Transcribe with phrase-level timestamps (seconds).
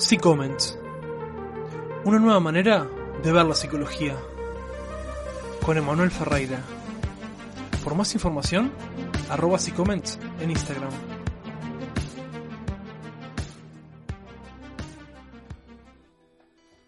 [0.00, 0.58] Psicoment.
[2.06, 2.88] Una nueva manera
[3.22, 4.16] de ver la psicología.
[5.62, 6.58] Con Emanuel Ferreira.
[7.84, 8.72] Por más información,
[9.28, 10.06] arroba Psicoment
[10.40, 10.90] en Instagram.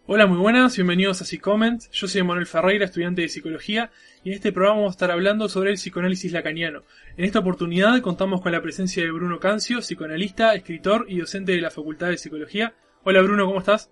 [0.07, 1.83] Hola, muy buenas, bienvenidos a Psicoment.
[1.93, 3.91] Yo soy Emanuel Ferreira, estudiante de psicología,
[4.25, 6.83] y en este programa vamos a estar hablando sobre el psicoanálisis lacaniano.
[7.19, 11.61] En esta oportunidad contamos con la presencia de Bruno Cancio, psicoanalista, escritor y docente de
[11.61, 12.75] la Facultad de Psicología.
[13.05, 13.91] Hola Bruno, ¿cómo estás?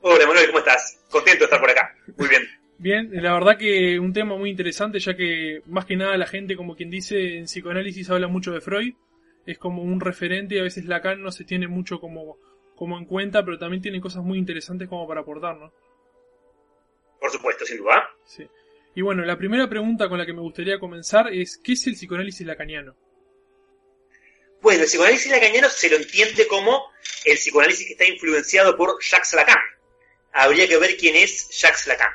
[0.00, 1.00] Hola Emanuel, ¿cómo estás?
[1.10, 1.96] Contento de estar por acá.
[2.16, 2.42] Muy bien.
[2.78, 6.56] Bien, la verdad que un tema muy interesante, ya que más que nada la gente,
[6.56, 8.94] como quien dice, en psicoanálisis habla mucho de Freud,
[9.46, 12.36] es como un referente y a veces Lacan no se tiene mucho como
[12.74, 15.72] como en cuenta, pero también tiene cosas muy interesantes como para aportar, ¿no?
[17.20, 18.10] Por supuesto, sin duda.
[18.26, 18.46] Sí.
[18.94, 21.94] Y bueno, la primera pregunta con la que me gustaría comenzar es, ¿qué es el
[21.94, 22.96] psicoanálisis lacaniano?
[24.60, 26.93] Bueno, el psicoanálisis lacaniano se lo entiende como
[27.24, 29.58] el psicoanálisis que está influenciado por Jacques Lacan.
[30.32, 32.12] Habría que ver quién es Jacques Lacan.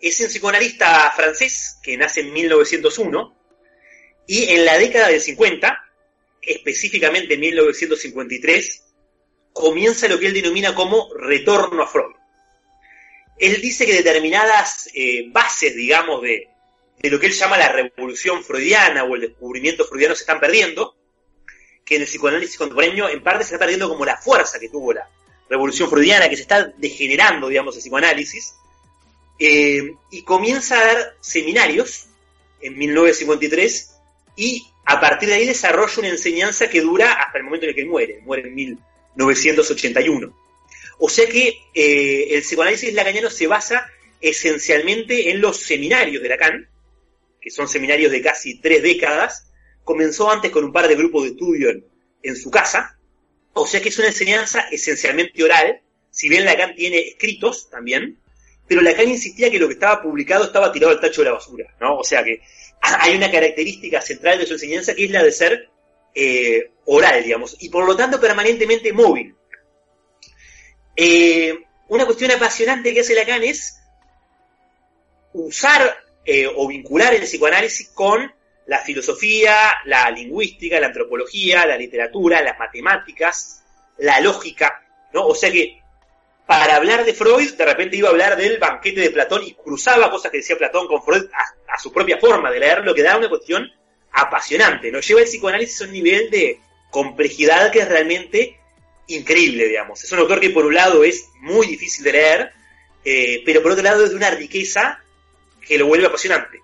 [0.00, 3.36] Es un psicoanalista francés que nace en 1901
[4.26, 5.78] y en la década del 50,
[6.42, 8.84] específicamente en 1953,
[9.52, 12.14] comienza lo que él denomina como retorno a Freud.
[13.38, 16.48] Él dice que determinadas eh, bases, digamos, de,
[16.98, 20.96] de, lo que él llama la revolución freudiana o el descubrimiento freudiano se están perdiendo,
[21.84, 24.92] que en el psicoanálisis contemporáneo en parte se está perdiendo como la fuerza que tuvo
[24.92, 25.08] la
[25.48, 28.54] revolución freudiana, que se está degenerando, digamos, el psicoanálisis,
[29.38, 32.06] eh, y comienza a dar seminarios
[32.60, 33.96] en 1953
[34.36, 37.76] y a partir de ahí desarrolla una enseñanza que dura hasta el momento en el
[37.76, 38.92] que muere, muere en 1953.
[39.14, 40.34] 981.
[40.98, 46.68] O sea que eh, el psicoanálisis lacaniano se basa esencialmente en los seminarios de Lacan,
[47.40, 49.48] que son seminarios de casi tres décadas.
[49.84, 51.70] Comenzó antes con un par de grupos de estudio
[52.22, 52.98] en, su casa.
[53.52, 55.80] O sea que es una enseñanza esencialmente oral,
[56.10, 58.18] si bien Lacan tiene escritos también,
[58.66, 61.74] pero Lacan insistía que lo que estaba publicado estaba tirado al tacho de la basura,
[61.80, 61.96] ¿no?
[61.98, 62.40] O sea que
[62.80, 65.68] hay una característica central de su enseñanza que es la de ser
[66.14, 69.34] eh, oral, digamos, y por lo tanto permanentemente móvil.
[70.94, 73.78] Eh, una cuestión apasionante que hace Lacan es
[75.32, 78.32] usar eh, o vincular el psicoanálisis con
[78.66, 83.62] la filosofía, la lingüística, la antropología, la literatura, las matemáticas,
[83.98, 85.26] la lógica, ¿no?
[85.26, 85.82] O sea que
[86.46, 90.10] para hablar de Freud, de repente iba a hablar del banquete de Platón y cruzaba
[90.10, 93.28] cosas que decía Platón con Freud a, su propia forma de leerlo, que da una
[93.28, 93.70] cuestión
[94.12, 94.92] apasionante.
[94.92, 98.58] Nos lleva el psicoanálisis a un nivel de complejidad que es realmente
[99.06, 100.04] increíble, digamos.
[100.04, 102.52] Es un autor que por un lado es muy difícil de leer,
[103.04, 105.02] eh, pero por otro lado es de una riqueza
[105.66, 106.60] que lo vuelve apasionante.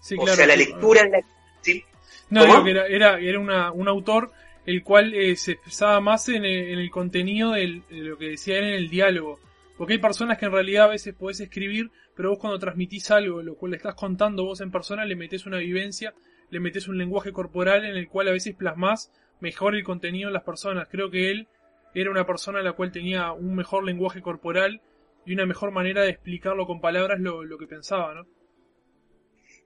[0.00, 1.08] Sí, o claro, sea, la lectura...
[1.08, 1.20] La...
[1.60, 1.84] ¿sí?
[2.30, 4.32] No, que era, era, era una, un autor
[4.66, 8.28] el cual eh, se expresaba más en el, en el contenido del, de lo que
[8.28, 9.40] decía él en el diálogo.
[9.78, 13.42] Porque hay personas que en realidad a veces podés escribir, pero vos cuando transmitís algo,
[13.42, 16.12] lo cual le estás contando vos en persona, le metés una vivencia,
[16.50, 19.10] le metés un lenguaje corporal en el cual a veces plasmás
[19.40, 20.88] mejor el contenido en las personas.
[20.90, 21.48] Creo que él
[21.94, 24.82] era una persona a la cual tenía un mejor lenguaje corporal
[25.24, 28.26] y una mejor manera de explicarlo con palabras lo, lo que pensaba, ¿no?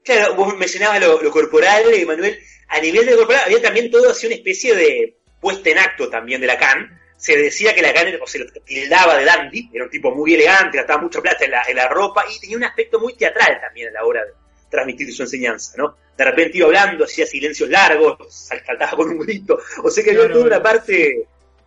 [0.05, 2.39] Claro, vos mencionabas lo, lo corporal, Manuel.
[2.69, 6.41] A nivel de corporal había también todo así una especie de puesta en acto también
[6.41, 6.99] de Lacan.
[7.17, 10.79] Se decía que Lacan, o se lo tildaba de dandy, era un tipo muy elegante,
[10.79, 13.89] gastaba mucha plata en la, en la ropa y tenía un aspecto muy teatral también
[13.89, 14.33] a la hora de
[14.69, 15.97] transmitir su enseñanza, ¿no?
[16.17, 19.59] De repente iba hablando, hacía silencios largos, saltaba con un grito.
[19.85, 21.27] O sea que había toda una parte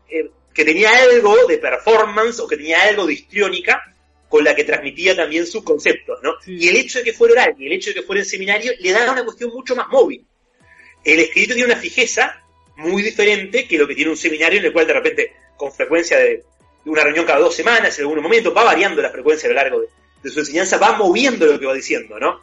[0.10, 3.95] eh, que tenía algo de performance o que tenía algo de histriónica
[4.36, 6.34] con la que transmitía también sus conceptos, ¿no?
[6.44, 6.58] Sí.
[6.60, 8.74] Y el hecho de que fuera oral y el hecho de que fuera en seminario
[8.78, 10.26] le daba una cuestión mucho más móvil.
[11.06, 12.44] El escrito tiene una fijeza
[12.76, 16.18] muy diferente que lo que tiene un seminario en el cual de repente, con frecuencia
[16.18, 16.44] de
[16.84, 19.80] una reunión cada dos semanas, en algún momento, va variando la frecuencia a lo largo
[19.80, 19.88] de,
[20.22, 22.42] de su enseñanza, va moviendo lo que va diciendo, ¿no?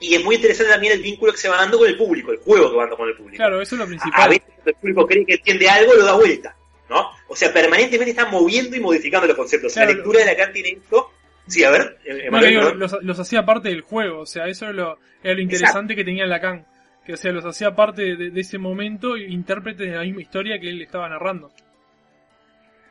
[0.00, 2.38] Y es muy interesante también el vínculo que se va dando con el público, el
[2.38, 3.36] juego que va dando con el público.
[3.36, 4.30] Claro, eso es lo A principal.
[4.30, 6.56] veces el público cree que entiende algo, lo da vuelta,
[6.88, 7.10] ¿no?
[7.28, 9.74] O sea, permanentemente está moviendo y modificando los conceptos.
[9.74, 9.90] Claro.
[9.90, 11.10] La lectura de Lacan tiene esto.
[11.48, 14.64] Sí, a ver, eh, No, digo, los, los hacía parte del juego, o sea, eso
[14.64, 16.66] era lo, era lo interesante que tenía Lacan.
[17.04, 20.58] Que, o sea, los hacía parte de, de ese momento, intérpretes de la misma historia
[20.58, 21.52] que él estaba narrando.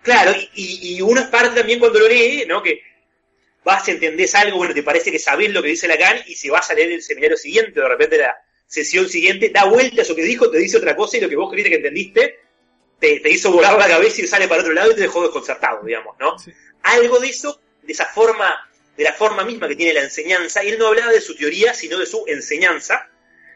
[0.03, 2.63] Claro, y, y uno es parte también cuando lo lee, ¿no?
[2.63, 2.81] Que
[3.65, 6.69] vas, entendés algo, bueno, te parece que sabés lo que dice Lacan y si vas
[6.69, 8.35] a leer el seminario siguiente, de repente la
[8.67, 11.35] sesión siguiente, da vuelta a eso que dijo, te dice otra cosa y lo que
[11.35, 12.39] vos creíste que entendiste
[12.99, 15.83] te, te hizo volar la cabeza y sale para otro lado y te dejó desconcertado,
[15.83, 16.37] digamos, ¿no?
[16.39, 16.51] Sí.
[16.83, 18.53] Algo de eso, de esa forma,
[18.97, 21.73] de la forma misma que tiene la enseñanza, y él no hablaba de su teoría,
[21.73, 23.09] sino de su enseñanza,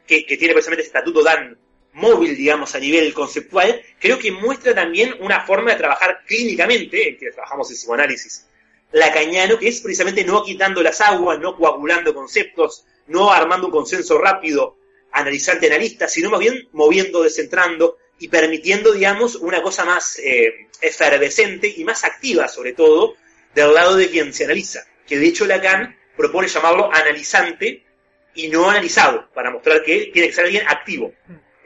[0.05, 1.57] que, que tiene precisamente ese estatuto tan
[1.93, 7.17] móvil, digamos, a nivel conceptual, creo que muestra también una forma de trabajar clínicamente, en
[7.17, 8.45] que trabajamos en psicoanálisis
[8.91, 14.17] lacaniano, que es precisamente no quitando las aguas, no coagulando conceptos, no armando un consenso
[14.17, 14.77] rápido,
[15.11, 21.83] analizante-analista, sino más bien moviendo, descentrando y permitiendo, digamos, una cosa más eh, efervescente y
[21.83, 23.15] más activa, sobre todo,
[23.65, 24.81] del lado de quien se analiza.
[25.07, 27.85] Que de hecho Lacan propone llamarlo analizante
[28.35, 31.13] y no analizado, para mostrar que tiene que ser alguien activo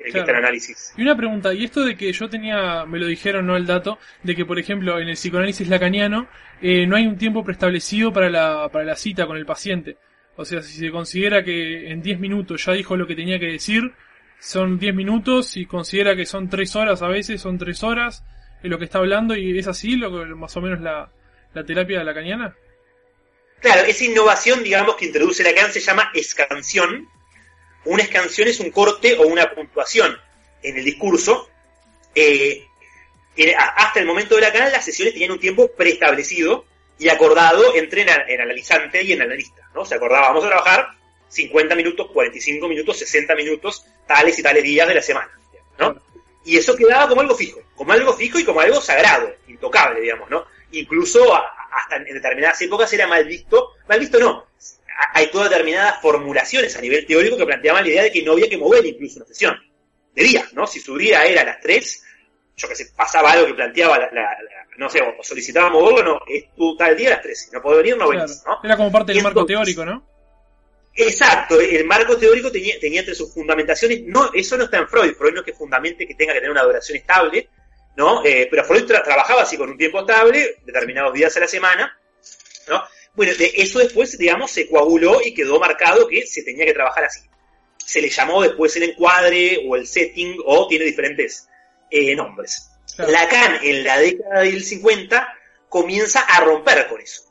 [0.05, 0.93] en el análisis.
[0.97, 3.99] Y una pregunta, y esto de que yo tenía, me lo dijeron, no el dato,
[4.21, 6.27] de que por ejemplo en el psicoanálisis lacaniano
[6.61, 9.97] eh, no hay un tiempo preestablecido para la, para la cita con el paciente.
[10.35, 13.47] O sea, si se considera que en 10 minutos ya dijo lo que tenía que
[13.47, 13.93] decir,
[14.39, 18.23] son 10 minutos, si considera que son 3 horas a veces, son 3 horas,
[18.61, 21.11] es lo que está hablando y es así, lo que, más o menos la,
[21.53, 22.55] la terapia lacaniana.
[23.59, 27.07] Claro, esa innovación, digamos, que introduce Lacan se llama escansión.
[27.85, 30.17] Una escansión es un corte o una puntuación
[30.61, 31.49] en el discurso.
[32.13, 32.65] Eh,
[33.57, 36.65] hasta el momento de Lacan las sesiones tenían un tiempo preestablecido
[36.99, 39.85] y acordado entre el analizante y el analista, ¿no?
[39.85, 40.89] Se acordaba, vamos a trabajar
[41.29, 45.31] 50 minutos, 45 minutos, 60 minutos, tales y tales días de la semana,
[45.79, 46.01] ¿no?
[46.45, 50.29] Y eso quedaba como algo fijo, como algo fijo y como algo sagrado, intocable, digamos,
[50.29, 50.45] ¿no?
[50.73, 54.47] Incluso hasta en determinadas épocas era mal visto, mal visto no,
[55.13, 58.49] hay todas determinadas formulaciones a nivel teórico que planteaban la idea de que no había
[58.49, 59.57] que mover incluso una sesión
[60.13, 60.67] de día, ¿no?
[60.67, 62.03] Si su día era a las 3,
[62.57, 64.37] yo que sé, pasaba algo que planteaba la,
[64.77, 67.61] no sé, o solicitaba moverlo, no, es tu tal día a las 3, si no
[67.61, 68.59] puedo venir, no venís, ¿no?
[68.63, 70.07] Era como parte del marco teórico, ¿no?
[70.95, 75.13] Exacto, el marco teórico tenía, tenía entre sus fundamentaciones, no, eso no está en Freud,
[75.15, 77.49] Freud no es que fundamente que tenga que tener una duración estable,
[77.95, 78.25] ¿no?
[78.25, 81.97] Eh, pero Freud trabajaba así con un tiempo estable, determinados días a la semana,
[82.67, 82.83] ¿no?
[83.15, 87.05] Bueno, de eso después, digamos, se coaguló y quedó marcado que se tenía que trabajar
[87.05, 87.21] así.
[87.77, 91.47] Se le llamó después el encuadre o el setting o tiene diferentes
[91.91, 92.69] eh, nombres.
[92.97, 95.37] Lacan en la década del 50
[95.69, 97.23] comienza a romper con eso,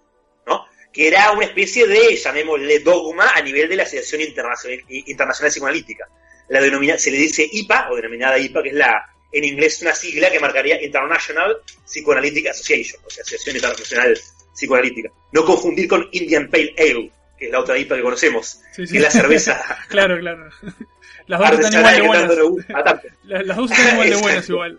[0.46, 0.66] ¿no?
[0.92, 6.08] Que era una especie de, llamémosle, dogma a nivel de la Asociación Internacional, Internacional Psicoanalítica.
[6.48, 9.94] La denomina, se le dice IPA, o denominada IPA, que es la, en inglés una
[9.94, 14.18] sigla que marcaría International Psychoanalytic Association, o sea, Asociación Internacional
[14.54, 15.10] Psicoanalítica.
[15.32, 18.92] No confundir con Indian Pale Ale, que es la otra IPA que conocemos, que es
[18.92, 19.64] la cerveza.
[19.88, 20.50] claro, claro.
[21.26, 23.02] Las dos están igual de buenas.
[23.24, 24.78] Las, dos están igual de buenas igual.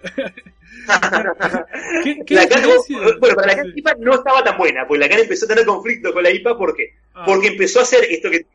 [2.04, 2.48] ¿Qué, qué la
[3.18, 6.14] bueno, para la IPA no estaba tan buena, porque la CAN empezó a tener conflicto
[6.14, 6.96] con la IPA, ¿por qué?
[7.14, 7.24] Ah.
[7.26, 8.46] Porque empezó a hacer esto que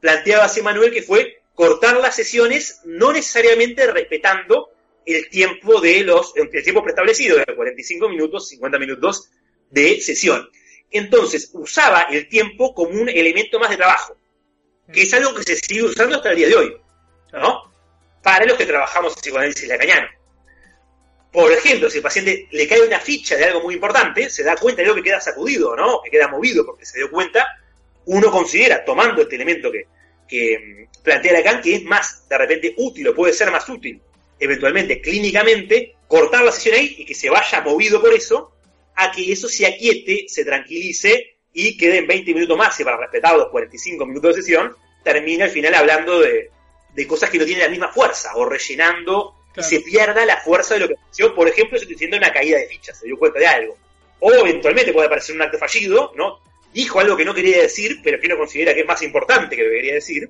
[0.00, 4.70] planteaba así Manuel, que fue cortar las sesiones, no necesariamente respetando
[5.06, 9.30] el tiempo de los, el tiempo preestablecido, de 45 minutos, 50 minutos
[9.70, 10.48] de sesión.
[10.90, 14.16] Entonces, usaba el tiempo como un elemento más de trabajo,
[14.92, 16.76] que es algo que se sigue usando hasta el día de hoy,
[17.32, 17.72] ¿no?
[18.22, 20.08] Para los que trabajamos en psicoanálisis lacaniano.
[21.32, 24.54] Por ejemplo, si el paciente le cae una ficha de algo muy importante, se da
[24.54, 26.00] cuenta de algo que queda sacudido, ¿no?
[26.02, 27.44] Que queda movido porque se dio cuenta,
[28.06, 29.88] uno considera, tomando este elemento que,
[30.28, 34.00] que mm, plantea Lacan, que es más de repente útil o puede ser más útil
[34.38, 38.52] eventualmente clínicamente, cortar la sesión ahí y que se vaya movido por eso,
[38.96, 43.36] a que eso se aquiete, se tranquilice y queden 20 minutos más, y para respetar
[43.36, 46.50] los 45 minutos de sesión, termina al final hablando de,
[47.06, 50.80] cosas que no tienen la misma fuerza, o rellenando, y se pierda la fuerza de
[50.80, 51.32] lo que pasó.
[51.32, 53.76] Por ejemplo, se estoy diciendo una caída de fichas, se dio cuenta de algo.
[54.18, 56.40] O eventualmente puede parecer un acto fallido, ¿no?
[56.72, 59.62] Dijo algo que no quería decir, pero que uno considera que es más importante que
[59.62, 60.28] debería decir.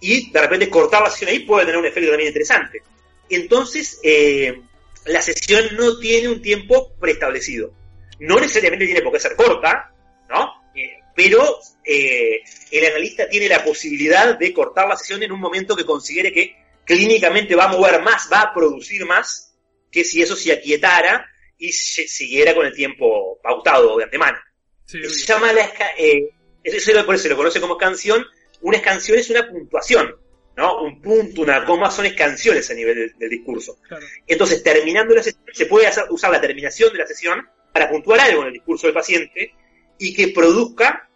[0.00, 2.82] Y de repente cortar la sesión ahí puede tener un efecto también interesante.
[3.28, 4.62] Entonces, eh,
[5.06, 7.72] la sesión no tiene un tiempo preestablecido.
[8.18, 9.92] No necesariamente tiene por qué ser corta,
[10.28, 10.52] ¿no?
[10.74, 15.76] Eh, pero eh, el analista tiene la posibilidad de cortar la sesión en un momento
[15.76, 19.54] que considere que clínicamente va a mover más, va a producir más,
[19.90, 21.26] que si eso se aquietara
[21.58, 24.38] y se siguiera con el tiempo pautado de antemano.
[24.86, 25.70] se llama la...
[25.98, 26.30] Eh,
[26.62, 28.26] eso por eso se lo conoce como canción.
[28.60, 30.16] Una canción es una puntuación.
[30.56, 30.82] ¿No?
[30.82, 33.78] Un punto, una coma, son canciones a nivel del, discurso.
[34.26, 38.42] Entonces, terminando la sesión, se puede usar la terminación de la sesión para puntuar algo
[38.42, 39.54] en el discurso del paciente
[39.98, 41.08] y que produzca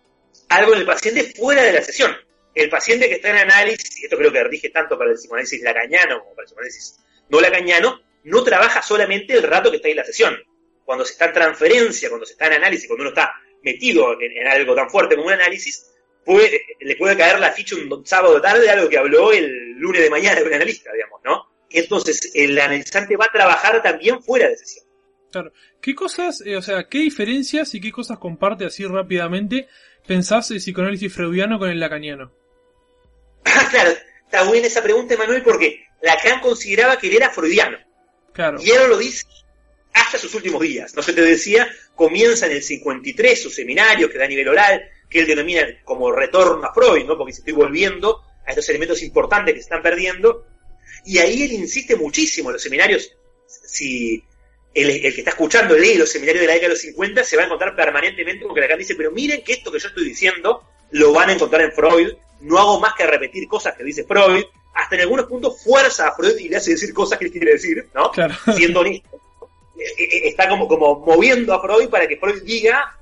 [0.51, 2.15] algo en el paciente fuera de la sesión.
[2.55, 6.21] El paciente que está en análisis, esto creo que dije tanto para el psicoanálisis lacañano
[6.21, 10.05] como para el psicoanálisis no lacañano, no trabaja solamente el rato que está en la
[10.05, 10.37] sesión.
[10.85, 13.33] Cuando se está en transferencia, cuando se está en análisis, cuando uno está
[13.63, 15.90] metido en algo tan fuerte como un análisis,
[16.27, 20.11] le puede caer la ficha un sábado de tarde algo que habló el lunes de
[20.11, 21.47] mañana el analista, digamos, ¿no?
[21.71, 24.85] Entonces, el analizante va a trabajar también fuera de sesión.
[25.31, 25.53] Claro.
[25.81, 29.69] ¿Qué cosas, eh, o sea, qué diferencias y qué cosas comparte así rápidamente
[30.07, 32.33] pensás el psicoanálisis freudiano con el lacaniano?
[33.71, 33.91] claro,
[34.25, 37.79] está buena esa pregunta, Manuel, porque Lacan consideraba que él era freudiano.
[38.33, 38.59] Claro.
[38.61, 39.25] Y él lo dice
[39.93, 40.95] hasta sus últimos días.
[40.95, 44.83] No se te decía, comienza en el 53 su seminario que da a nivel oral,
[45.11, 47.19] que él denomina como retorno a Freud, ¿no?
[47.19, 50.47] Porque se estoy volviendo a estos elementos importantes que se están perdiendo.
[51.05, 53.13] Y ahí él insiste muchísimo en los seminarios.
[53.47, 54.23] Si
[54.73, 57.37] el, el, que está escuchando lee los seminarios de la década de los 50, se
[57.37, 60.05] va a encontrar permanentemente con que Lacan dice, pero miren que esto que yo estoy
[60.05, 60.63] diciendo
[60.93, 64.45] lo van a encontrar en Freud, no hago más que repetir cosas que dice Freud,
[64.75, 67.53] hasta en algunos puntos fuerza a Freud y le hace decir cosas que él quiere
[67.53, 68.11] decir, ¿no?
[68.13, 68.35] Claro.
[68.57, 69.21] Siendo honesto.
[69.97, 72.97] Está como, como moviendo a Freud para que Freud diga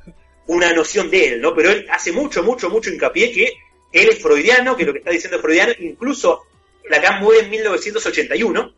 [0.48, 1.54] una noción de él, ¿no?
[1.54, 3.52] Pero él hace mucho, mucho, mucho hincapié que
[3.92, 6.42] él es freudiano, que lo que está diciendo es freudiano, incluso
[6.88, 8.74] Lacan muere en 1981,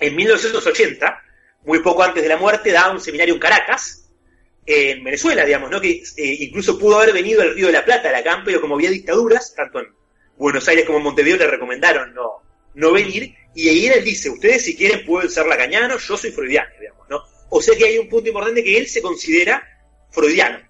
[0.00, 1.22] en 1980,
[1.64, 4.10] muy poco antes de la muerte, da un seminario en Caracas,
[4.66, 5.80] en Venezuela, digamos, ¿no?
[5.80, 8.90] Que eh, incluso pudo haber venido al Río de la Plata, Lacan, pero como había
[8.90, 9.86] dictaduras, tanto en
[10.36, 12.42] Buenos Aires como en Montevideo le recomendaron no,
[12.74, 16.68] no venir, y ahí él dice, ustedes si quieren pueden ser lacanianos, yo soy freudiano,
[16.78, 17.22] digamos, ¿no?
[17.48, 19.66] O sea que hay un punto importante que él se considera
[20.10, 20.67] freudiano.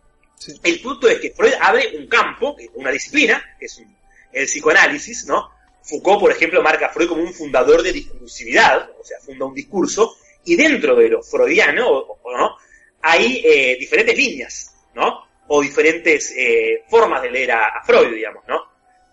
[0.63, 3.97] El punto es que Freud abre un campo, una disciplina, que es un,
[4.33, 5.51] el psicoanálisis, ¿no?
[5.83, 9.55] Foucault, por ejemplo, marca a Freud como un fundador de discursividad, o sea, funda un
[9.55, 12.57] discurso, y dentro de lo freudiano, o, ¿no?
[13.03, 15.27] hay eh, diferentes líneas, ¿no?
[15.49, 18.63] O diferentes eh, formas de leer a, a, Freud, digamos, ¿no?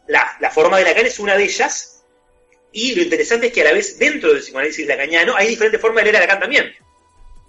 [0.08, 2.04] La, la forma de Lacan es una de ellas,
[2.72, 6.04] y lo interesante es que a la vez dentro del psicoanálisis lacaniano hay diferentes formas
[6.04, 6.76] de leer a Lacan también.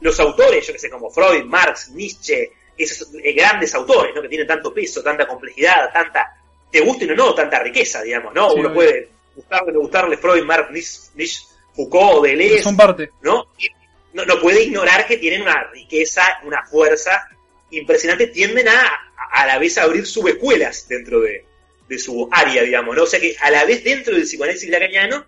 [0.01, 4.23] Los autores, yo que sé, como Freud, Marx, Nietzsche, esos eh, grandes autores, ¿no?
[4.23, 6.37] Que tienen tanto peso, tanta complejidad, tanta,
[6.71, 8.51] te gusten o no, tanta riqueza, digamos, ¿no?
[8.51, 11.43] Sí, Uno puede gustarle, no gustarle Freud, Marx, Nietzsche, Nietzsche
[11.75, 13.11] Foucault, Deleuze, Son parte.
[13.23, 13.49] ¿no?
[13.59, 13.69] Y
[14.15, 17.29] no, no puede ignorar que tienen una riqueza, una fuerza
[17.71, 19.07] impresionante, tienden a
[19.37, 21.45] a la vez a abrir subescuelas dentro de,
[21.89, 23.03] de su área, digamos, ¿no?
[23.05, 25.27] O sea que a la vez dentro del psicoanálisis lacaniano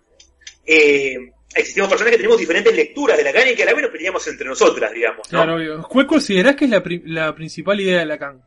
[0.66, 3.90] eh, existimos personas que tenemos diferentes lecturas de Lacan y que a la vez nos
[3.90, 5.38] peleamos entre nosotras, digamos, ¿no?
[5.38, 5.82] Claro, obvio.
[5.88, 8.42] ¿Cuál considerás que es la, pri- la principal idea de Lacan?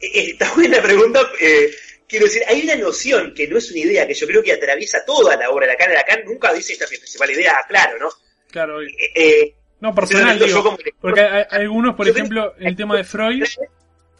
[0.00, 1.20] Eh, Está buena pregunta.
[1.40, 1.70] eh,
[2.08, 5.04] quiero decir, hay una noción que no es una idea, que yo creo que atraviesa
[5.06, 5.92] toda la obra de Lacan.
[5.94, 8.08] Lacan nunca dice esta es mi principal idea, claro, ¿no?
[8.50, 8.88] Claro, obvio.
[8.88, 10.62] Eh, eh, No, personal, digo.
[10.62, 13.44] como Porque hay, hay algunos, por Yo ejemplo, el tema de Freud,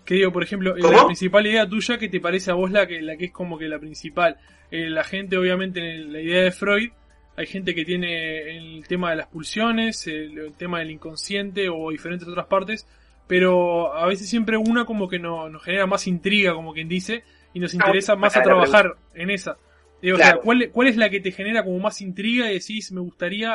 [0.04, 3.00] que digo, por ejemplo, la principal idea tuya que te parece a vos la que,
[3.02, 4.36] la que es como que la principal.
[4.70, 6.90] Eh, la gente, obviamente, en la idea de Freud,
[7.38, 11.90] hay gente que tiene el tema de las pulsiones, el, el tema del inconsciente o
[11.90, 12.84] diferentes otras partes,
[13.28, 17.22] pero a veces siempre una como que no, nos genera más intriga, como quien dice,
[17.54, 19.56] y nos interesa más a trabajar en esa.
[20.02, 20.36] Digo, o Claro.
[20.38, 23.54] sea, ¿cuál, ¿cuál es la que te genera como más intriga y decís, me gustaría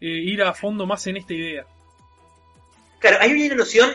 [0.00, 1.66] eh, ir a fondo más en esta idea?
[2.98, 3.90] Claro, hay una noción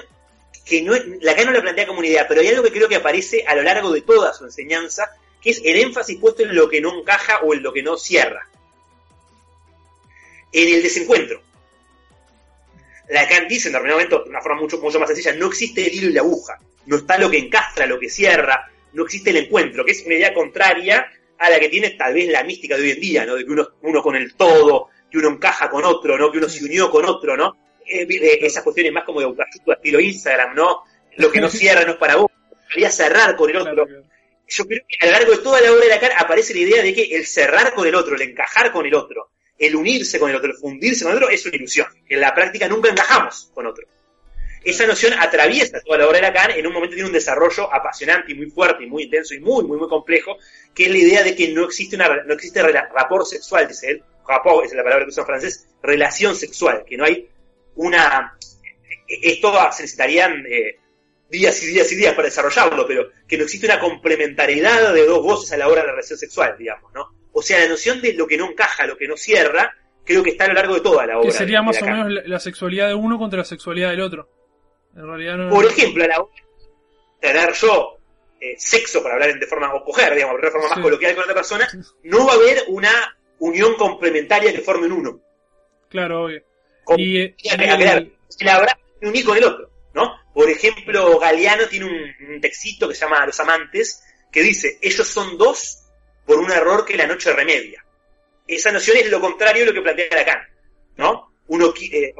[0.65, 2.87] que no, es- Lacan no la plantea como una idea, pero hay algo que creo
[2.87, 5.09] que aparece a lo largo de toda su enseñanza,
[5.41, 7.97] que es el énfasis puesto en lo que no encaja o en lo que no
[7.97, 8.47] cierra.
[10.51, 11.41] En el desencuentro.
[13.09, 15.93] Lacan dice en determinado momento, de una forma mucho, mucho más sencilla, no existe el
[15.93, 19.37] hilo y la aguja, no está lo que encastra, lo que cierra, no existe el
[19.37, 21.07] encuentro, que es una idea contraria
[21.39, 23.35] a la que tiene tal vez la mística de hoy en día, ¿no?
[23.35, 26.31] De que uno, uno con el todo, que uno encaja con otro, ¿no?
[26.31, 27.57] Que uno se unió con otro, ¿no?
[27.85, 30.83] Eh, eh, esas cuestiones más como de autoayuda, estilo Instagram, ¿no?
[31.17, 32.31] Lo que no cierra no es para vos,
[32.71, 33.87] quería cerrar con el otro.
[34.47, 36.83] Yo creo que a lo largo de toda la obra de Lacan aparece la idea
[36.83, 39.29] de que el cerrar con el otro, el encajar con el otro,
[39.59, 41.87] el unirse con el otro, el fundirse con el otro, es una ilusión.
[42.07, 43.85] En la práctica nunca encajamos con otro.
[44.63, 48.31] Esa noción atraviesa toda la obra de Lacan, en un momento tiene un desarrollo apasionante
[48.31, 50.37] y muy fuerte y muy intenso y muy, muy, muy complejo,
[50.73, 54.03] que es la idea de que no existe una no existe rapport sexual, dice él,
[54.27, 57.29] rapport es la palabra que usa en francés, relación sexual, que no hay
[57.75, 58.37] una...
[59.07, 60.77] Esto se necesitarían eh,
[61.29, 65.23] días y días y días para desarrollarlo, pero que no existe una complementariedad de dos
[65.23, 67.18] voces a la hora de la relación sexual, digamos, ¿no?
[67.39, 70.31] O sea, la noción de lo que no encaja, lo que no cierra, creo que
[70.31, 71.27] está a lo largo de toda la obra.
[71.29, 73.89] Que sería de- de más o menos la, la sexualidad de uno contra la sexualidad
[73.91, 74.29] del otro.
[74.95, 75.49] En realidad no.
[75.49, 76.31] Por ejemplo, a la hora
[77.21, 77.95] de tener yo
[78.41, 80.81] eh, sexo, para hablar de forma, o coger, digamos, de forma más Sí.
[80.81, 81.67] coloquial con otra persona,
[82.03, 85.19] no va a haber una unión complementaria que forme un uno.
[85.89, 86.41] Claro, obvio.
[86.85, 90.13] Con- Y, eh, el abrazo unir con el otro, ¿no?
[90.33, 95.07] Por ejemplo, Galeano tiene un, un textito que se llama Los Amantes, que dice, ellos
[95.07, 95.85] son dos
[96.29, 97.83] por un error que la noche remedia.
[98.45, 100.37] Esa noción es lo contrario de lo que plantea Lacan,
[100.95, 101.31] ¿no?
[101.47, 102.13] Uno, eh,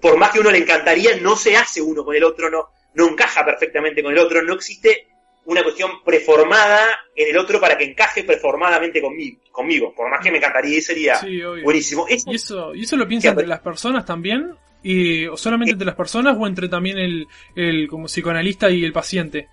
[0.00, 3.08] por más que uno le encantaría, no se hace uno con el otro, no, no
[3.08, 5.08] encaja perfectamente con el otro, no existe
[5.46, 6.86] una cuestión preformada
[7.16, 9.92] en el otro para que encaje preformadamente conmigo, conmigo.
[9.92, 12.06] por más que me encantaría y sería sí, buenísimo.
[12.08, 14.54] Eso ¿Y eso, ¿Y eso lo piensa entre las personas también?
[14.84, 18.92] Y, ¿O solamente entre las personas o entre también el, el como psicoanalista y el
[18.92, 19.48] paciente?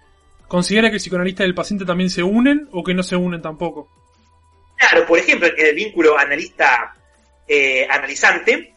[0.47, 3.41] ¿Considera que el psicoanalista y el paciente también se unen o que no se unen
[3.41, 3.89] tampoco?
[4.77, 8.73] Claro, por ejemplo, en el vínculo analista-analizante,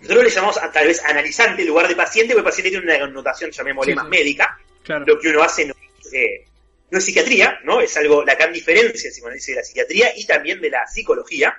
[0.00, 2.84] nosotros le llamamos a, tal vez analizante en lugar de paciente, porque el paciente tiene
[2.86, 4.10] una connotación, llamémosle Sí, más sí.
[4.10, 4.58] médica.
[4.82, 5.04] Claro.
[5.06, 6.44] Lo que uno hace no es, eh,
[6.90, 7.80] no es psiquiatría, ¿no?
[7.80, 10.86] Es algo, la gran diferencia, si uno dice, de la psiquiatría y también de la
[10.86, 11.56] psicología.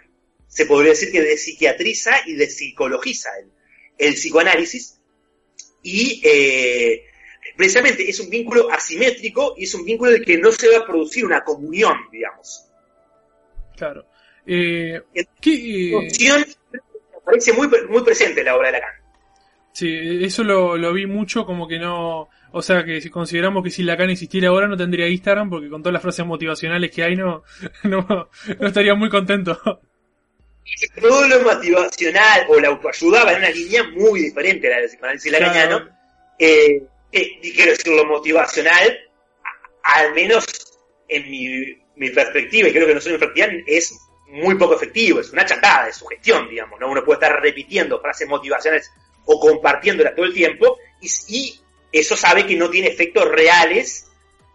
[0.48, 3.52] Se podría decir que despsiquiatriza y despsicologiza el,
[3.98, 5.00] el psicoanálisis.
[5.82, 7.06] Y eh,
[7.56, 10.86] precisamente es un vínculo asimétrico y es un vínculo del que no se va a
[10.86, 12.66] producir una comunión, digamos.
[13.76, 14.06] Claro.
[14.46, 15.02] Eh,
[15.42, 16.46] ¿qué, eh,
[17.22, 18.94] aparece muy, muy presente en la obra de Lacan.
[19.72, 22.30] sí, eso lo, lo vi mucho, como que no.
[22.52, 25.82] O sea, que si consideramos que si Lacan existiera ahora no tendría Instagram, porque con
[25.82, 27.44] todas las frases motivacionales que hay no,
[27.84, 29.60] no, no estaría muy contento.
[31.02, 34.90] todo lo motivacional o la autoayuda va en una línea muy diferente a la del
[34.90, 35.78] psicoanálisis lacaniano.
[35.80, 35.96] Claro.
[36.38, 36.84] Eh,
[37.16, 39.00] eh, y quiero decir, lo motivacional,
[39.84, 40.46] al menos
[41.08, 45.20] en mi, mi perspectiva, y creo que no soy una efectividad, es muy poco efectivo,
[45.20, 46.90] es una chatada de sugestión, digamos, ¿no?
[46.90, 48.92] Uno puede estar repitiendo frases motivacionales
[49.26, 51.60] o compartiéndolas todo el tiempo, y, y
[51.92, 54.08] eso sabe que no tiene efectos reales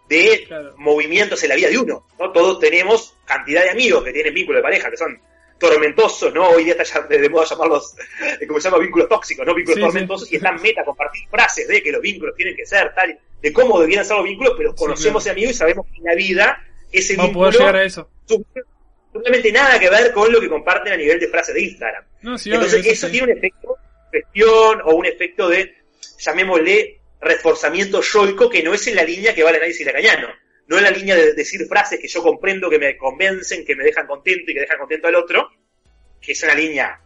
[0.07, 0.73] de Claro.
[0.77, 2.31] movimientos en la vida de uno, ¿no?
[2.31, 5.19] Todos tenemos cantidad de amigos que tienen vínculos de pareja, que son
[5.61, 6.49] tormentosos, ¿no?
[6.49, 7.95] Hoy día está ya de moda llamarlos,
[8.41, 9.53] eh, como se llama, vínculos tóxicos, ¿no?
[9.55, 9.87] Vínculos Sí, sí.
[9.87, 13.17] tormentosos, y están meta a compartir frases de que los vínculos tienen que ser tal,
[13.41, 15.31] de cómo debieran ser los vínculos, pero Sí, conocemos claro.
[15.31, 18.09] a amigos y sabemos que en la vida ese vínculo llegar a eso.
[19.07, 22.03] absolutamente nada que ver con lo que comparten a nivel de frases de Instagram.
[22.21, 23.11] No, sí, Entonces, obvio, eso sí.
[23.13, 23.77] tiene un efecto
[24.11, 25.75] de gestión o un efecto de,
[26.19, 30.27] llamémosle, reforzamiento yoico, que no es en la línea que va el análisis lacaniano.
[30.71, 33.83] No en la línea de decir frases que yo comprendo, que me convencen, que me
[33.83, 35.49] dejan contento y que dejan contento al otro,
[36.21, 36.97] que es una línea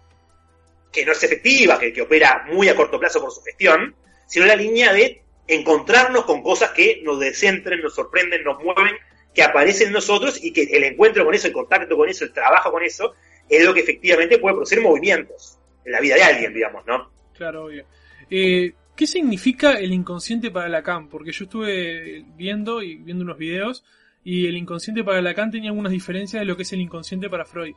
[0.92, 3.96] que no es efectiva, que, que opera muy a corto plazo por su gestión,
[4.28, 8.98] sino la línea de encontrarnos con cosas que nos descentren, nos sorprenden, nos mueven,
[9.34, 12.34] que aparecen en nosotros y que el encuentro con eso, el contacto con eso, el
[12.34, 13.16] trabajo con eso,
[13.50, 17.12] es lo que efectivamente puede producir movimientos en la vida de alguien, digamos, ¿no?
[17.34, 17.84] Claro, obvio.
[18.30, 21.10] Eh, ¿Qué significa el inconsciente para Lacan?
[21.10, 23.84] Porque yo estuve viendo y viendo unos videos
[24.24, 27.46] y el inconsciente para Lacan tenía algunas diferencias de lo que es el inconsciente para
[27.46, 27.76] Freud.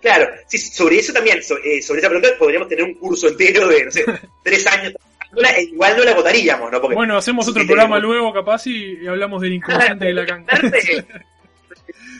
[0.00, 3.84] Claro, sí, sobre eso también, eh, sobre esa pregunta podríamos tener un curso entero de,
[3.84, 4.04] no sé,
[4.42, 6.80] tres años, trabajándola, e igual no la agotaríamos, ¿no?
[6.80, 10.44] Porque Bueno, hacemos otro programa tenemos- luego capaz y, hablamos del inconsciente de Lacan.
[10.44, 10.80] Darte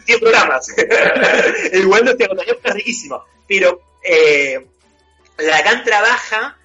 [0.05, 0.67] 100 programas.
[1.73, 3.25] Igual no te agotaría, es riquísimo.
[3.49, 4.65] Pero eh,
[5.39, 6.57] Lacan trabaja,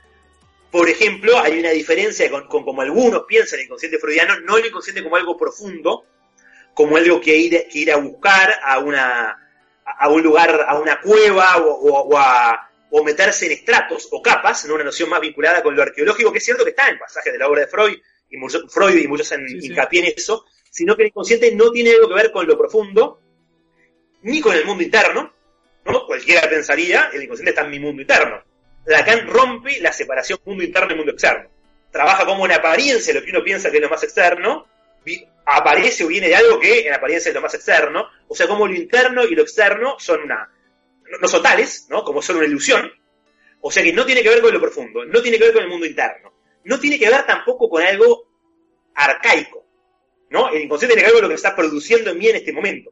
[0.78, 4.66] por ejemplo, hay una diferencia con, con como algunos piensan el inconsciente freudiano, no el
[4.68, 6.06] inconsciente como algo profundo,
[6.74, 9.44] como algo que ir, que ir a buscar a una
[10.00, 14.22] a un lugar, a una cueva o, o- o a o meterse en estratos o
[14.22, 14.76] capas, ¿no?
[14.76, 17.40] una noción más vinculada con lo arqueológico, que es cierto que está en pasajes de
[17.40, 17.98] la obra de Freud,
[18.30, 19.68] y muchos, Freud y muchos en, Sí, sí.
[19.68, 23.20] hincapié en eso, sino que el inconsciente no tiene algo que ver con lo profundo,
[24.22, 25.34] ni con el mundo interno,
[25.86, 26.06] ¿no?
[26.06, 28.42] Cualquiera pensaría, el inconsciente está en mi mundo interno.
[28.88, 31.50] Lacan rompe la separación mundo interno y mundo externo.
[31.92, 34.66] Trabaja como una apariencia lo que uno piensa que es lo más externo,
[35.46, 38.68] aparece o viene de algo que en apariencia es lo más externo, o sea, como
[38.68, 40.50] lo interno y lo externo son una,
[41.10, 42.04] no, no son tales, ¿no?
[42.04, 42.92] Como son una ilusión,
[43.62, 45.64] o sea que no tiene que ver con lo profundo, no tiene que ver con
[45.64, 46.34] el mundo interno,
[46.66, 48.28] no tiene que ver tampoco con algo
[48.96, 49.66] arcaico,
[50.30, 50.50] ¿no?
[50.50, 52.92] El inconsciente tiene que ver con lo que está produciendo en mí en este momento.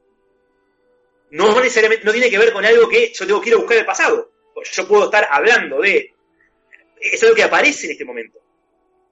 [1.31, 3.77] No necesariamente, no tiene que ver con algo que yo tengo que ir a buscar
[3.77, 4.31] el pasado.
[4.56, 6.13] Pues yo puedo estar hablando de,
[7.00, 8.39] es algo que aparece en este momento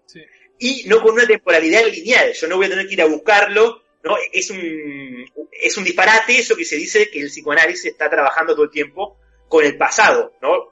[0.06, 0.22] Sí.
[0.60, 2.32] y no con una temporalidad lineal.
[2.34, 3.84] Yo no voy a tener que ir a buscarlo.
[4.04, 4.16] ¿no?
[4.32, 8.66] Es, un, es un disparate eso que se dice que el psicoanálisis está trabajando todo
[8.66, 9.18] el tiempo
[9.50, 10.34] con el pasado.
[10.42, 10.72] ¿no?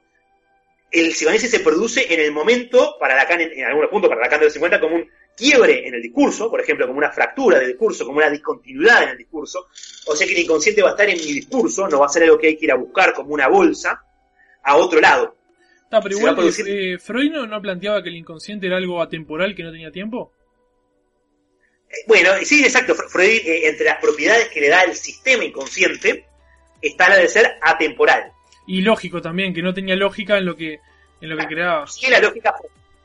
[0.89, 4.39] El psicoanálisis se produce en el momento, para Lacan, en, en algunos puntos, para Lacan
[4.39, 7.69] de los 50, como un quiebre en el discurso, por ejemplo, como una fractura del
[7.69, 9.67] discurso, como una discontinuidad en el discurso.
[10.07, 12.23] O sea que el inconsciente va a estar en mi discurso, no va a ser
[12.23, 14.03] algo que hay que ir a buscar como una bolsa
[14.63, 15.35] a otro lado.
[15.91, 19.53] Ah, pero igual producir- eh, Freud no, no planteaba que el inconsciente era algo atemporal
[19.55, 20.31] que no tenía tiempo.
[21.89, 22.95] Eh, Bueno, sí, exacto.
[22.95, 26.25] Fre- Freud, eh, entre las propiedades que le da el sistema inconsciente,
[26.81, 28.31] está la de ser atemporal.
[28.67, 30.79] Y lógico también, que no tenía lógica en lo que,
[31.19, 31.87] en lo que creaba.
[31.87, 32.55] Sí, la lógica,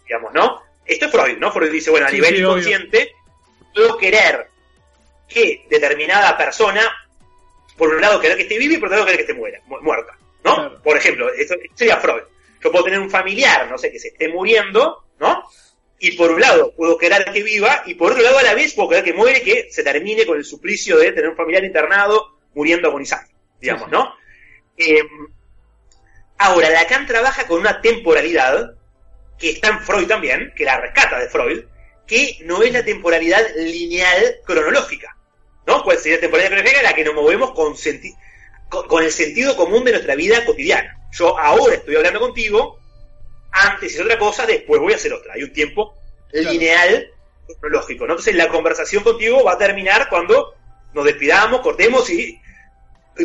[0.06, 0.62] digamos, ¿no?
[0.84, 1.50] Esto es Freud, ¿no?
[1.50, 3.12] Freud dice, bueno, a Sí, nivel sí, inconsciente,
[3.74, 4.46] puedo querer
[5.28, 6.82] que determinada persona,
[7.76, 9.60] por un lado querer que esté viva y por otro lado querer que esté muera,
[9.66, 10.16] mu- muerta,
[10.46, 10.54] ¿no?
[10.54, 10.82] Claro.
[10.82, 12.22] Por ejemplo, esto sería Freud.
[12.62, 15.42] Yo puedo tener un familiar, no sé, que se esté muriendo, ¿no?
[15.98, 18.72] Y por un lado puedo querer que viva y por otro lado a la vez
[18.74, 22.38] puedo querer que muere, que se termine con el suplicio de tener un familiar internado
[22.54, 23.30] muriendo agonizando,
[23.61, 23.90] digamos.
[23.90, 24.14] ¿no?
[24.76, 25.02] Eh,
[26.38, 28.74] ahora, Lacan trabaja con una temporalidad
[29.38, 31.64] que está en Freud también, que la rescata de Freud,
[32.06, 35.16] que no es la temporalidad lineal cronológica.
[35.66, 35.82] ¿No?
[35.82, 36.82] ¿Cuál sería la temporalidad cronológica?
[36.82, 38.14] La que nos movemos con senti-
[38.68, 40.98] con, el sentido común de nuestra vida cotidiana.
[41.12, 42.79] Yo ahora estoy hablando contigo,
[43.52, 45.35] antes es otra cosa, después voy a hacer otra.
[45.35, 45.94] Hay un tiempo
[46.33, 47.11] lineal,
[47.61, 48.07] cronológico.
[48.07, 48.14] ¿no?
[48.14, 50.55] Entonces la conversación contigo va a terminar cuando
[50.92, 52.40] nos despidamos, cortemos y,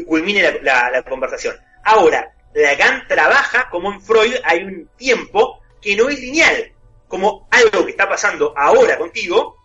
[0.05, 1.55] culmine la, conversación.
[1.83, 6.71] Ahora, Lacan trabaja como en Freud hay un tiempo que no es lineal,
[7.07, 9.57] como algo que está pasando ahora contigo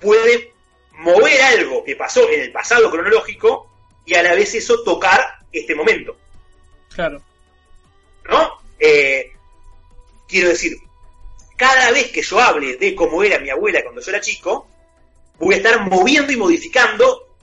[0.00, 0.52] puede
[0.92, 3.69] mover algo que pasó en el pasado cronológico
[4.10, 5.20] y a la vez eso tocar
[5.52, 6.16] este momento.
[6.92, 7.22] Claro.
[8.28, 8.60] ¿No?
[8.80, 9.30] Eh,
[10.26, 10.76] quiero decir,
[11.56, 14.68] cada vez que yo hable de cómo era mi abuela cuando yo era chico,
[15.38, 17.36] voy a estar moviendo y modificando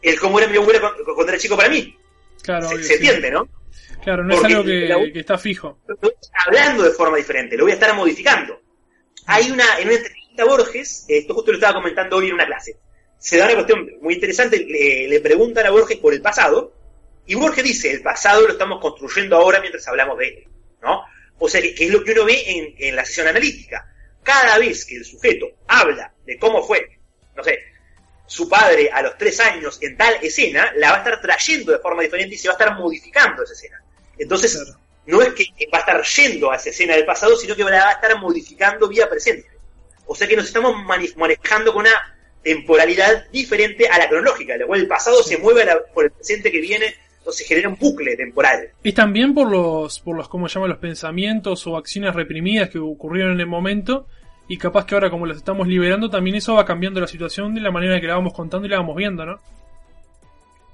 [0.00, 1.98] el cómo era mi abuela cuando era chico para mí.
[2.42, 3.48] Claro, se, entiende, ¿no?
[4.00, 5.80] Claro, no es algo que, está fijo.
[6.46, 8.60] Hablando de forma diferente, lo voy a estar modificando.
[9.26, 12.46] Hay una, en una entrevista a Borges, esto justo lo estaba comentando hoy en una
[12.46, 12.76] clase,
[13.18, 16.72] se da una cuestión muy interesante, le, preguntan a Borges por el pasado,
[17.26, 20.48] y Borges dice, el pasado lo estamos construyendo ahora mientras hablamos de él,
[20.82, 21.02] ¿no?
[21.38, 23.86] O sea, que, es lo que uno ve en, en la sesión analítica.
[24.22, 26.98] Cada vez que el sujeto habla de cómo fue,
[27.36, 27.58] no sé,
[28.26, 31.78] su padre a los tres años en tal escena, la va a estar trayendo de
[31.78, 33.82] forma diferente y se va a estar modificando esa escena.
[34.18, 34.58] Entonces,
[35.06, 37.84] no es que va a estar yendo a esa escena del pasado, sino que la
[37.84, 39.48] va a estar modificando vía presente.
[40.06, 40.74] O sea que nos estamos
[41.16, 46.04] manejando con una temporalidad diferente a la cronológica, lo cual el pasado se mueve por
[46.04, 48.70] el presente que viene, entonces genera un bucle temporal.
[48.82, 50.70] Y también por los, por los, ¿cómo se llaman?
[50.70, 54.06] Los pensamientos o acciones reprimidas que ocurrieron en el momento,
[54.48, 57.60] y capaz que ahora como los estamos liberando, también eso va cambiando la situación de
[57.60, 59.40] la manera que la vamos contando y la vamos viendo, ¿no?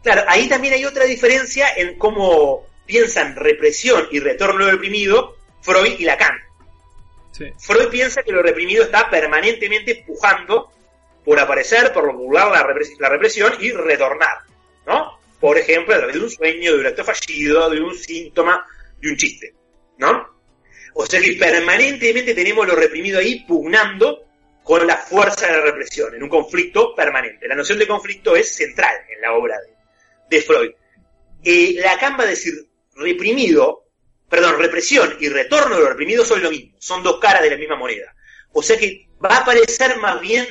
[0.02, 6.04] Claro, ahí también hay otra diferencia en cómo piensan represión y retorno reprimido Freud y
[6.04, 6.36] Lacan.
[7.58, 10.70] Freud piensa que lo reprimido está permanentemente pujando
[11.24, 14.38] por aparecer, por burlar la, represión y retornar,
[14.86, 15.18] ¿no?
[15.40, 18.66] Por ejemplo, a través de un sueño, de un acto fallido, de un síntoma,
[19.00, 19.54] de un chiste,
[19.98, 20.34] ¿no?
[20.94, 24.24] O sea que permanentemente tenemos lo reprimido ahí pugnando
[24.62, 27.48] con la fuerza de la represión, en un conflicto permanente.
[27.48, 29.56] La noción de conflicto es central en la obra
[30.30, 30.70] de, Freud.
[31.42, 32.54] Eh, Lacan va decir,
[32.96, 33.84] reprimido,
[34.28, 37.56] perdón, represión y retorno de lo reprimido son lo mismo, son dos caras de la
[37.56, 38.14] misma moneda.
[38.52, 40.46] O sea que va a aparecer más bien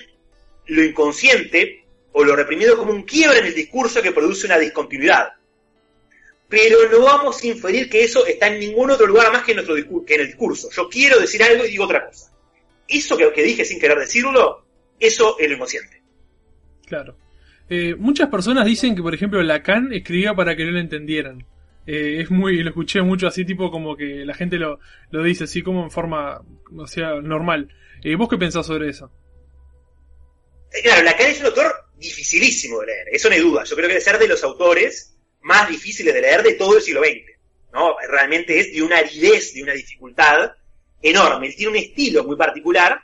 [0.67, 5.33] lo inconsciente o lo reprimido como un quiebre en el discurso que produce una discontinuidad.
[6.47, 9.57] Pero no vamos a inferir que eso está en ningún otro lugar más que en,
[9.57, 10.69] nuestro que en el discurso.
[10.71, 12.31] Yo quiero decir algo y digo otra cosa.
[12.87, 14.63] Eso que, dije sin querer decirlo,
[14.99, 16.01] eso es lo inconsciente.
[16.85, 17.15] Claro.
[17.69, 21.45] Eh, muchas personas dicen que, por ejemplo, Lacan escribía para que no lo entendieran.
[21.87, 25.45] Eh, es muy, lo escuché mucho así, tipo como que la gente lo, lo dice
[25.45, 26.41] así como en forma,
[26.75, 27.69] o sea, normal.
[28.03, 29.11] Eh, ¿Vos qué pensás sobre eso?
[30.81, 33.63] Claro, Lacan es un autor dificilísimo de leer, eso no hay duda.
[33.63, 36.81] Yo creo que debe ser de los autores más difíciles de leer de todo el
[36.81, 37.33] siglo XX.
[37.73, 37.95] ¿no?
[38.07, 40.51] Realmente es de una aridez, de una dificultad
[41.01, 41.47] enorme.
[41.47, 43.01] Él tiene un estilo muy particular.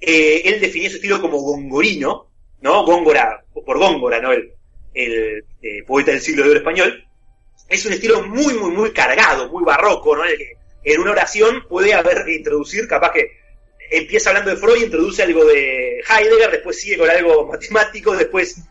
[0.00, 2.84] Eh, él definió su estilo como gongorino, ¿no?
[2.84, 4.32] Góngora, por Góngora, ¿no?
[4.32, 4.52] El,
[4.94, 7.04] eh, poeta del siglo de oro español.
[7.68, 10.24] Es un estilo muy, muy, muy cargado, muy barroco, ¿no?
[10.24, 13.39] En, el que en una oración puede haber, introducir, capaz que
[13.90, 18.62] empieza hablando de Freud, introduce algo de Heidegger, después sigue con algo matemático, después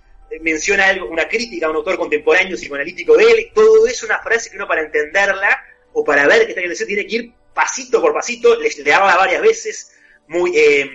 [0.41, 4.19] menciona algo, una crítica a un autor contemporáneo psicoanalítico de él, todo eso es una
[4.19, 5.61] frase que uno para entenderla
[5.93, 8.93] o para ver qué está queriendo decir tiene que ir pasito por pasito, le, le
[8.93, 9.91] habla varias veces,
[10.27, 10.51] muy...
[10.55, 10.89] Eh,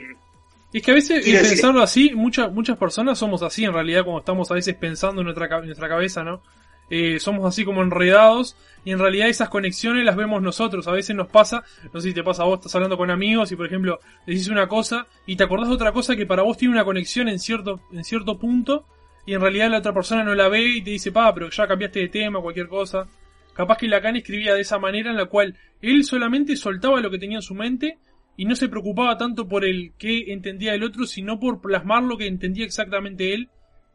[0.73, 4.51] es que a veces, pensarlo así, muchas muchas personas somos así en realidad cuando estamos
[4.51, 6.43] a veces pensando en nuestra, en nuestra cabeza, ¿no?
[6.91, 10.87] Eh, somos así como enredados y en realidad esas conexiones las vemos nosotros.
[10.87, 13.51] A veces nos pasa, no sé si te pasa a vos, estás hablando con amigos
[13.53, 16.59] y por ejemplo decís una cosa y te acordás de otra cosa que para vos
[16.59, 18.87] tiene una conexión en cierto, en cierto punto
[19.27, 21.67] y en realidad la otra persona no la ve y te dice, pa, pero ya
[21.67, 23.07] cambiaste de tema, cualquier cosa.
[23.55, 27.19] Capaz que Lacan escribía de esa manera en la cual él solamente soltaba lo que
[27.19, 27.99] tenía en su mente
[28.37, 32.19] y no se preocupaba tanto por el que entendía el otro, sino por plasmar lo
[32.19, 33.49] que entendía exactamente él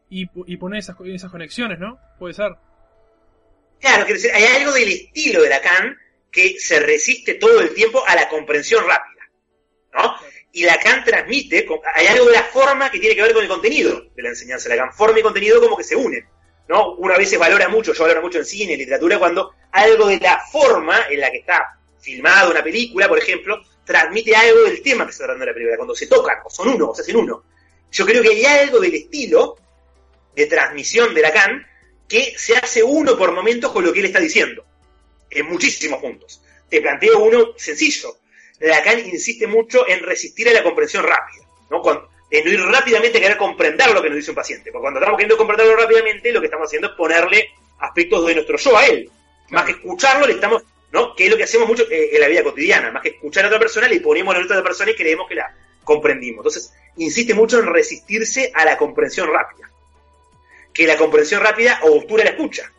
[0.09, 1.99] y, y poner esas, esas conexiones, ¿no?
[2.17, 2.53] Puede ser.
[3.79, 5.97] Claro, quiero decir, hay algo del estilo de Lacan
[6.31, 9.29] que se resiste todo el tiempo a la comprensión rápida,
[9.93, 10.15] ¿no?
[10.51, 11.65] Y Lacan transmite,
[11.95, 14.67] hay algo de la forma que tiene que ver con el contenido de la enseñanza
[14.67, 14.93] de Lacan.
[14.93, 16.27] Forma y contenido como que se unen,
[16.67, 16.95] ¿no?
[16.95, 20.19] Una vez se valora mucho, yo valoro mucho en cine, en literatura, cuando algo de
[20.19, 25.05] la forma en la que está filmado una película, por ejemplo, transmite algo del tema
[25.05, 27.15] que se está tratando la película, cuando se tocan, o son uno, o se hacen
[27.15, 27.43] uno.
[27.91, 29.57] Yo creo que hay algo del estilo
[30.35, 31.65] de transmisión de Lacan
[32.09, 34.65] que se hace uno por momentos con lo que él está diciendo,
[35.29, 36.41] en muchísimos puntos.
[36.67, 38.17] Te planteo uno sencillo.
[38.59, 41.81] Lacan insiste mucho en resistir a la comprensión rápida, ¿no?
[42.31, 44.71] en no ir rápidamente a querer comprender lo que nos dice un paciente.
[44.71, 48.57] Porque cuando estamos queriendo comprenderlo rápidamente, lo que estamos haciendo es ponerle aspectos de nuestro
[48.57, 49.09] yo a él.
[49.49, 51.15] Más que escucharlo, le estamos, ¿no?
[51.15, 52.91] Que es lo que hacemos mucho eh, en la vida cotidiana.
[52.91, 55.27] Más que escuchar a otra persona, le ponemos la nota a otra persona y creemos
[55.27, 56.39] que la comprendimos.
[56.39, 59.69] Entonces, insiste mucho en resistirse a la comprensión rápida.
[60.73, 62.71] Que la comprensión rápida obtura la escucha.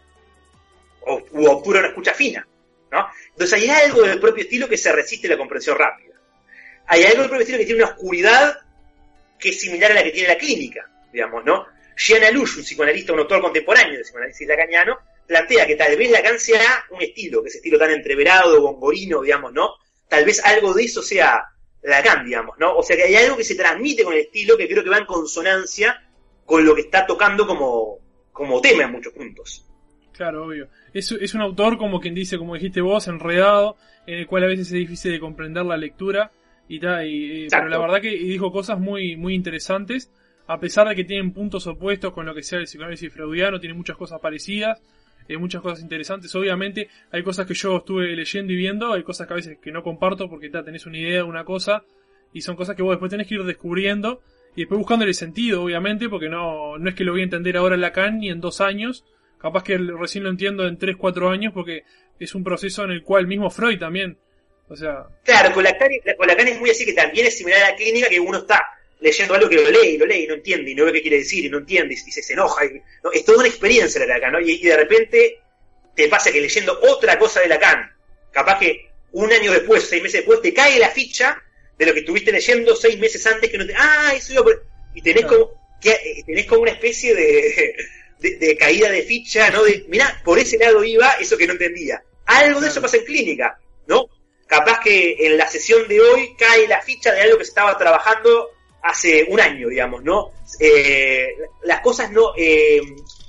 [1.02, 2.46] O, obtura una escucha fina.
[2.90, 3.06] ¿no?
[3.32, 6.14] Entonces hay algo del propio estilo que se resiste a la comprensión rápida.
[6.86, 8.60] Hay algo del propio estilo que tiene una oscuridad
[9.38, 11.66] que es similar a la que tiene la clínica, digamos, ¿no?
[11.96, 16.40] Jean Alush, un psicoanalista, un autor contemporáneo del psicoanálisis lacaniano, plantea que tal vez Lacan
[16.40, 19.74] sea un estilo, que ese estilo tan entreverado, gongorino, digamos, ¿no?
[20.08, 21.44] Tal vez algo de eso sea
[21.82, 22.76] Lacan, digamos, ¿no?
[22.76, 24.98] O sea que hay algo que se transmite con el estilo que creo que va
[24.98, 26.02] en consonancia
[26.50, 27.98] con lo que está tocando como,
[28.32, 29.64] como tema en muchos puntos.
[30.10, 30.66] Claro, obvio.
[30.92, 34.46] Es, es un autor, como quien dice, como dijiste vos, enredado, en el cual a
[34.48, 36.32] veces es difícil de comprender la lectura,
[36.66, 40.10] y, tal y, pero la verdad que dijo cosas muy, muy interesantes,
[40.48, 43.76] a pesar de que tienen puntos opuestos con lo que sea el psicoanálisis freudiano, tiene
[43.76, 44.82] muchas cosas parecidas,
[45.28, 46.34] eh, muchas cosas interesantes.
[46.34, 49.70] Obviamente hay cosas que yo estuve leyendo y viendo, hay cosas que a veces que
[49.70, 51.84] no comparto porque ta, tenés una idea de una cosa
[52.32, 54.20] y son cosas que vos después tenés que ir descubriendo
[54.56, 57.76] y después buscándole sentido, obviamente, porque no, no es que lo voy a entender ahora
[57.76, 59.04] en Lacan ni en dos años,
[59.40, 61.84] capaz que recién lo entiendo en tres, cuatro años porque
[62.18, 64.18] es un proceso en el cual mismo Freud también,
[64.68, 65.06] o sea...
[65.24, 68.08] Claro, con Lacan, con Lacan es muy así que también es similar a la clínica
[68.08, 68.62] que uno está
[69.00, 71.02] leyendo algo que lo lee y lo lee y no entiende y no ve qué
[71.02, 72.64] quiere decir y no entiende y, se, enoja.
[72.66, 72.82] Y,
[73.12, 74.40] Es toda una experiencia la Lacan, ¿no?
[74.40, 75.40] Y, de repente
[75.94, 77.90] te pasa que leyendo otra cosa de Lacan,
[78.30, 81.42] capaz que un año después, seis meses después, te cae la ficha
[81.80, 83.74] de lo que estuviste leyendo seis meses antes que no te...
[83.74, 84.66] ¡Ah, eso iba por...
[84.94, 87.74] Y tenés, como, que, eh, tenés como una especie de,
[88.18, 89.64] de, caída de ficha, ¿no?
[89.64, 92.02] De, mirá, por ese lado iba eso que no entendía.
[92.26, 94.10] Algo de eso pasa en clínica, ¿no?
[94.46, 97.78] Capaz que en la sesión de hoy cae la ficha de algo que se estaba
[97.78, 98.50] trabajando
[98.82, 100.32] hace un año, digamos, ¿no?
[100.58, 101.28] Eh,
[101.62, 102.34] las cosas no...
[102.36, 102.82] Eh,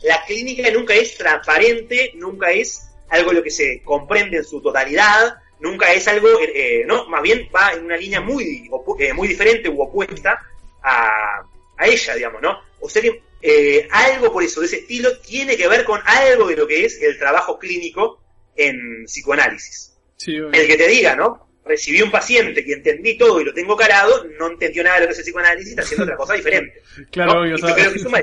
[0.04, 5.38] la clínica nunca es transparente, nunca es algo lo que se comprende en su totalidad,
[5.62, 8.70] nunca es algo, eh, no, más bien va en una línea muy,
[9.16, 10.40] muy diferente u opuesta
[10.84, 11.42] a,
[11.78, 12.60] a, ella, digamos, ¿no?
[12.80, 16.56] O sea que algo por eso de ese estilo tiene que ver con algo de
[16.56, 18.22] lo que es el trabajo clínico
[18.56, 19.98] en psicoanálisis.
[20.28, 21.52] el que te diga, ¿no?
[21.64, 25.08] recibí un paciente que entendí todo y lo tengo carado, no entendió nada de lo
[25.08, 26.82] que es el psicoanálisis, está haciendo otra cosa diferente.
[27.12, 28.22] Claro, obvio, yo creo que suma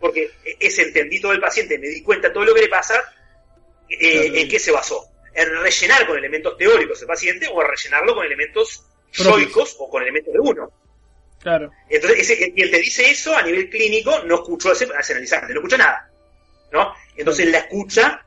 [0.00, 3.00] porque ese entendí todo el paciente, me di cuenta de todo lo que le pasa,
[3.88, 5.06] eh, ¿en qué se basó?
[5.34, 10.02] ¿En rellenar con elementos teóricos el paciente o en rellenarlo con elementos yoicos o con
[10.02, 10.70] elementos de uno?
[11.40, 11.72] Claro.
[11.88, 15.78] Entonces, ese, quien te dice eso a nivel clínico no escuchó ese, analizante, no escucha
[15.78, 16.12] nada.
[16.72, 16.94] ¿no?
[17.16, 18.24] Entonces la escucha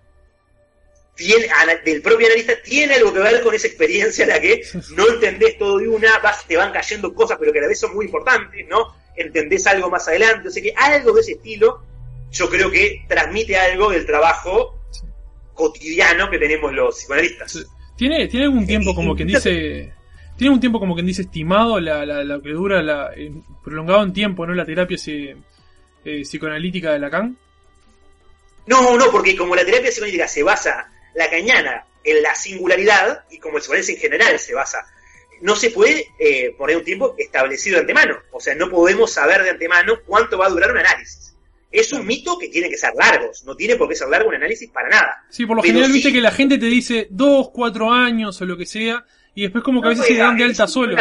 [1.15, 1.47] tiene,
[1.83, 4.61] del propio analista tiene algo que ver con esa experiencia en la que
[4.95, 7.79] no entendés todo de una, vas, te van cayendo cosas, pero que a la vez
[7.79, 8.95] son muy importantes, ¿no?
[9.15, 11.83] Entendés algo más adelante, o sea que algo de ese estilo
[12.31, 14.77] yo creo que transmite algo del trabajo
[15.55, 17.65] cotidiano que tenemos los psicoanalistas.
[17.95, 19.93] ¿Tiene, tiene algún tiempo como quien dice...
[20.37, 23.09] ¿Tiene un tiempo como quien dice estimado la, la, que dura la,
[23.63, 24.53] prolongado en tiempo, ¿no?
[24.53, 27.37] La terapia eh, psicoanalítica de Lacan?
[28.67, 33.39] No, no, porque como la terapia psicoanalítica se basa la cañana en la singularidad, y
[33.39, 34.85] como el psicoanálisis en general se basa,
[35.41, 38.17] no se puede eh, poner un tiempo establecido de antemano.
[38.31, 41.34] O sea, no podemos saber de antemano cuánto va a durar un análisis.
[41.71, 44.35] Es un mito que tiene que ser largos, no tiene por qué ser largo un
[44.35, 45.25] análisis para nada.
[45.29, 48.55] Sí, por lo general viste que la gente te dice dos, cuatro años o lo
[48.55, 50.95] que sea, y después como que a veces se dan de alta solo.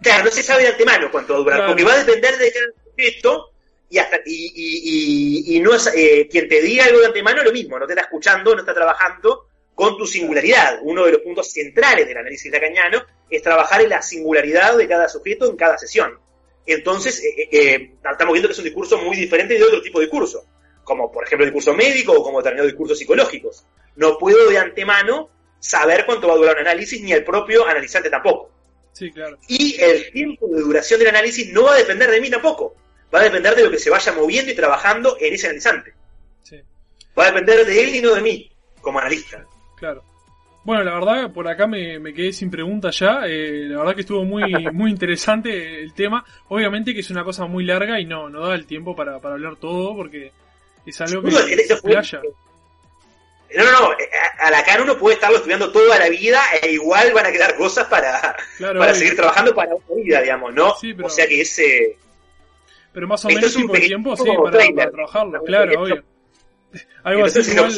[0.00, 2.52] Claro, no se sabe de antemano cuánto va a durar, porque va a depender de
[2.52, 3.50] cada sujeto
[3.88, 7.78] y, hasta, y, y, no es, eh, quien te diga algo de antemano lo mismo,
[7.78, 10.78] no te está escuchando, no está trabajando con tu singularidad.
[10.82, 15.08] Uno de los puntos centrales del análisis lacaniano es trabajar en la singularidad de cada
[15.08, 16.18] sujeto en cada sesión.
[16.66, 20.06] Entonces, eh, eh, estamos viendo que es un discurso muy diferente de otro tipo de
[20.06, 20.46] discurso,
[20.82, 23.64] como por ejemplo el discurso médico o como determinados discursos psicológicos.
[23.96, 28.10] No puedo de antemano saber cuánto va a durar un análisis, ni el propio analizante
[28.10, 28.50] tampoco.
[28.92, 29.38] Sí, claro.
[29.48, 32.76] Y el tiempo de duración del análisis no va a depender de mí tampoco
[33.14, 35.94] va a depender de lo que se vaya moviendo y trabajando en ese analizante.
[37.16, 38.50] Va a depender de él y no de mí,
[38.80, 39.46] como analista.
[39.76, 40.02] Claro.
[40.64, 43.20] Bueno, la verdad, por acá me, quedé sin preguntas ya.
[43.26, 46.24] Eh, la verdad que estuvo muy, muy interesante el tema.
[46.48, 49.56] Obviamente que es una cosa muy larga y no, no da el tiempo para, hablar
[49.56, 50.32] todo porque
[50.86, 52.20] es algo que se playa.
[53.56, 53.90] No, no, no,
[54.40, 57.54] a la cara uno puede estarlo estudiando toda la vida e igual van a quedar
[57.56, 60.74] cosas para, para seguir trabajando para otra vida, digamos, ¿no?
[61.04, 61.96] O sea que ese
[62.94, 66.04] pero más o menos tipo de tiempo, sí, para, trabajarlo, claro, obvio.
[67.02, 67.72] Algo así igual.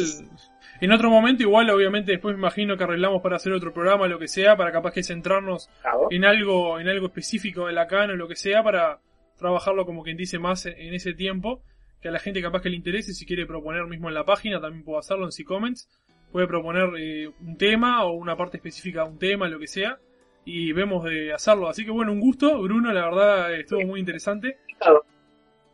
[0.81, 4.19] En otro momento, igual, obviamente, después me imagino que arreglamos para hacer otro programa, lo
[4.19, 5.71] que sea, para capaz que centrarnos
[6.11, 9.01] en algo, en algo específico de Lacan o lo que sea, para
[9.39, 11.63] trabajarlo como quien dice más en ese tiempo.
[12.01, 14.61] que a la gente capaz que le interese, si quiere proponer mismo en la página,
[14.61, 15.89] también puedo hacerlo en C-Comments.
[16.31, 19.99] Puede proponer eh, un tema o una parte específica de un tema, lo que sea,
[20.45, 21.69] y vemos de hacerlo.
[21.69, 24.59] Así que bueno, un gusto, Bruno, la verdad estuvo muy interesante.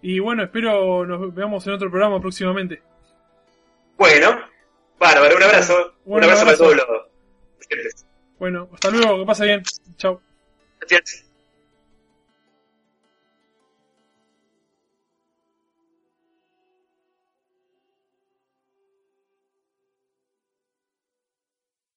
[0.00, 2.82] Y bueno, espero nos veamos en otro programa próximamente.
[3.96, 4.51] Bueno,
[5.02, 5.94] bárbaro, un abrazo.
[6.04, 6.86] un abrazo, para todos los
[8.38, 9.62] Bueno, hasta luego, que pase bien.
[9.98, 10.20] Chao.
[10.80, 11.24] Gracias.